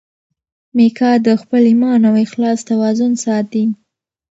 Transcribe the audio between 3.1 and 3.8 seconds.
ساتي.